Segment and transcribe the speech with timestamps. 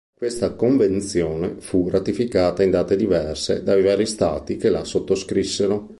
[0.17, 5.89] Questa convenzione fu ratificata in date diverse dai vari stati che la sottoscrissero.